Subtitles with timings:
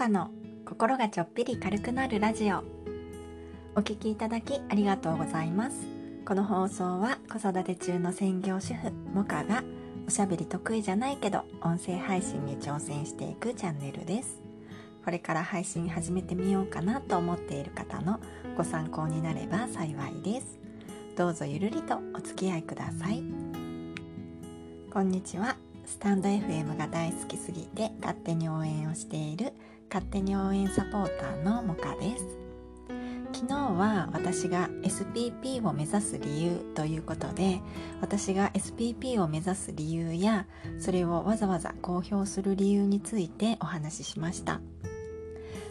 [0.00, 0.30] かの
[0.64, 2.64] 心がちょっぴり軽くなるラジオ。
[3.76, 5.76] お聞きいただきありがとうございます。
[6.24, 9.62] この放送は子育て中の専業主婦モカが
[10.06, 14.40] おしゃべり得意じゃないけど音声配信に挑戦していくチャンネルです。
[15.04, 18.20] これから配信始めてみようかなと思っている方の
[18.56, 20.58] ご参考になれば幸いです。
[21.14, 23.22] どうぞゆるりとお付き合いください。
[24.90, 25.58] こんにちは。
[25.84, 29.52] スタンド FM が大好きすぎて勝手に応援をしている
[29.92, 32.24] 勝手に応援サポーターのモカです。
[33.32, 37.60] 昨日は私が SPP を目指す理由ということで
[38.00, 40.46] 私が SPP を目指す理由や
[40.78, 44.60] それをわざわざ公表する理由についてお話ししました。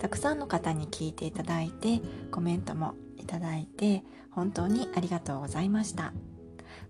[0.00, 2.00] たくさんの方に聞いていただいて
[2.32, 6.12] コメントもいただいて本当にありがとうございました。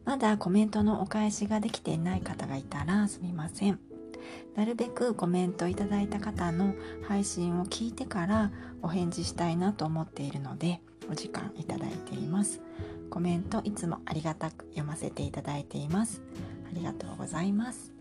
[0.07, 3.90] まだコメントのお返しができていない方がいたらすみません。
[4.55, 6.74] なるべくコメントいただいた方の
[7.07, 8.51] 配信を聞いてから
[8.82, 12.60] お返事したいなと思っているのでお時間いただいています。
[13.10, 16.23] コメントいつもありがたく読ませていただいています。
[16.71, 17.93] ありがとうございます。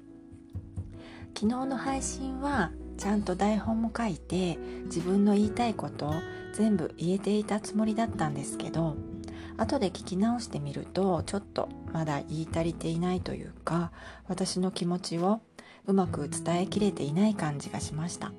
[1.35, 6.13] 昨日の配信はちゃんと台本も書いて自分の言いたいことを
[6.53, 8.97] 全部言えていたつもりだったんですけど
[9.55, 13.91] 後で聞き直してみるとちょっとまだ言い足りていないというか
[14.27, 15.41] 私の気持ちを
[15.89, 18.31] うまく伝えきれていない感じがしました。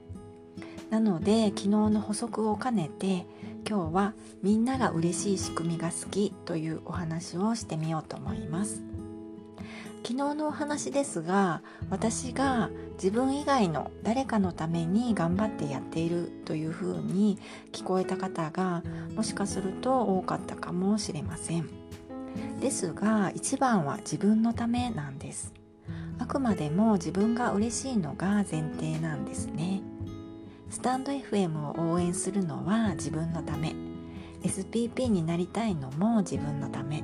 [0.89, 3.27] なので昨日の補足を兼ねて
[3.69, 8.83] 今日はみんなが嬉しい仕組みが好きというお話をしてみようと思います。
[10.03, 17.39] 昨日のお話ですが私が自分以外の誰かのために頑張ってやっているというふうに
[17.73, 18.83] 聞こえた方が
[19.15, 21.69] もしかすると多かったかもしれません。
[22.61, 25.60] ですが一番は自分のためなんです。
[26.21, 29.81] あくまでも自分が嬉しいのが前提なんですね。
[30.69, 33.75] スタンド FM を応援するのは自分のため。
[34.43, 37.03] SPP になりたいのも自分のため。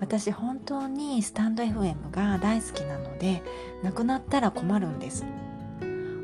[0.00, 3.42] 私本当にスタンド FM が大好きなので
[3.82, 5.24] なくなったら困るんです。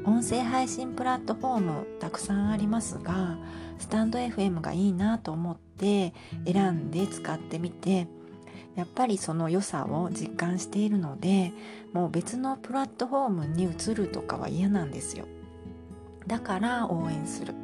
[0.05, 3.39] 音声配信プラットフォームたくさんありますが
[3.79, 6.13] スタンド FM がいいなと思って
[6.45, 8.07] 選んで使ってみて
[8.77, 11.53] やっぱりその良さを実感しているので
[11.93, 15.27] もう別のプラットフォームに移るとかは嫌なんですよ。
[16.27, 17.55] だから応援する。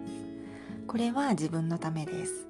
[0.86, 2.48] これは自分のためです。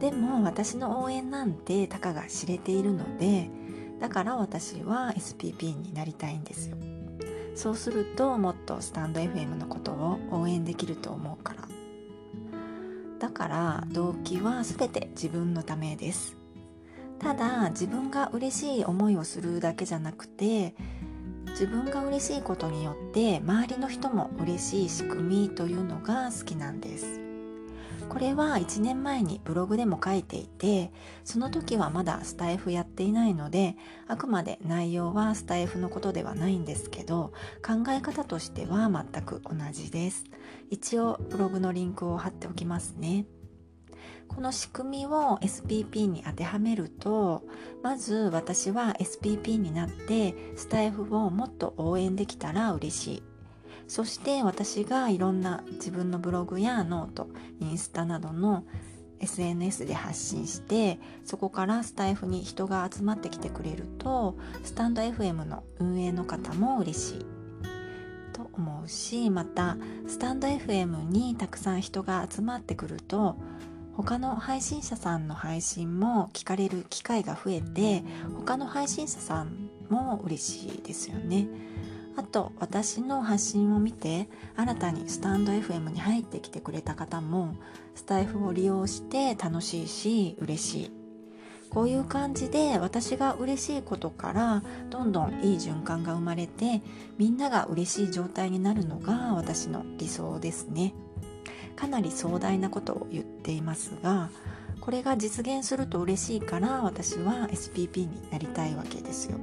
[0.00, 3.48] でも私の応援なんてたかが知れているので
[4.00, 6.76] だから私は SPP になりたいんですよ。
[7.54, 11.68] そうするともっとスタンド FM のことを応援できると思うから。
[13.20, 16.41] だから動機は全て自分のためです。
[17.22, 20.74] ただ自分が嬉しい思いをするだけじゃなくて
[21.50, 27.20] 自分が嬉しいことによって周りの人も嬉しい仕組みというのが好きなんです。
[28.08, 30.92] これは1年前にブログでも書いていて
[31.24, 37.32] その時はまだスタイフやっていないのであくまで内容はスタイフのことではないんですけど
[37.64, 40.24] 考え方としては全く同じです。
[40.68, 43.24] 一応ブログのリンクを貼っておきますね。
[44.28, 47.42] この仕組みを SPP に当てはめると
[47.82, 53.22] まず私は SPP になってスタイフをもっと応援できたら嬉しい。
[53.88, 57.28] そして私がいろんな自分のブログやノート
[57.60, 58.64] インスタなどの
[59.20, 67.26] SNS で発信してそこからスタイフに人が集まってきてくれるとスタンド FM の運営の方も嬉しい。
[68.32, 73.36] と思うしまたスタンド FM にたくさん人が集まってくると
[73.96, 78.02] 他の配信者さんの配信も聞かれる機会が増えて
[78.34, 81.46] 他の配信者さんも嬉しいですよね。
[82.16, 87.56] あと私の発信を見て新たにスタンド FM に入ってきてくれた方も
[87.94, 90.92] スタイフを利用して楽しいし嬉しい
[91.70, 96.82] こういう感じで私が嬉しいことからどんどんいい循環が生まれて
[97.16, 100.92] みんなが嬉しい状態になるのが私の理想ですね
[101.76, 104.30] かなり壮大なことを言っていますが
[104.80, 109.38] これが実現すると嬉しいから私は SPP になりたいわけですよ。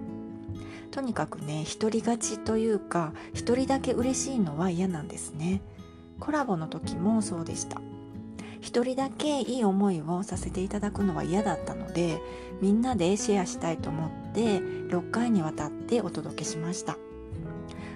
[0.91, 5.61] とにかくね独り勝ちというか一人だけ嬉しいのは嫌なんですね。
[6.19, 7.81] コラボの時もそうでした。
[8.59, 12.21] 一人だけいい思いをさせていただくのは嫌だったので
[12.61, 16.97] みんなでシェアしたいと思って6回にわたってお届けしました。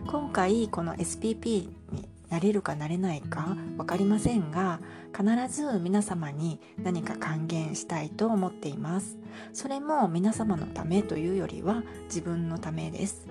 [0.07, 4.79] 今回この SPP になれるかなれないか分かりませんが
[5.15, 5.23] 必
[5.55, 9.19] ず皆様に何か還元したいと思っています。
[9.53, 13.27] それも皆様のためというよりは自分のためです。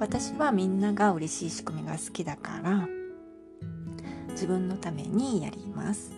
[0.00, 2.88] 私はみんなが嬉しい仕組みが好きだから
[4.30, 6.10] 自分のためにやります。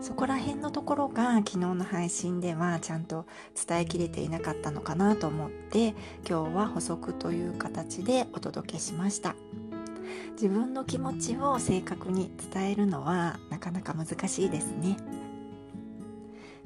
[0.00, 3.26] そこら辺のところが昨日の配信ではちゃんと
[3.68, 5.88] 伝えきれていなかったのかなと思って
[6.26, 9.36] 今日は補足という形でお届けしました。
[10.32, 14.96] 自分の気持ちを正確に伝えるのはなかなか難しいですね。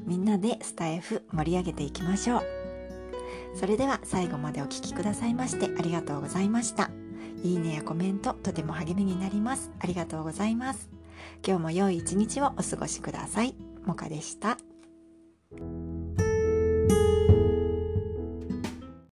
[0.05, 2.43] みんなでスタイフ盛り上げていきましょう。
[3.57, 6.91] それでは最後までお聴きくださいましてありがとうございました。
[7.43, 9.71] いいねやコメントとても励みになります。
[9.81, 10.89] ありがとうございます。
[11.47, 13.55] 今日も良い一日をお過ごしください。
[13.85, 14.59] もかでした。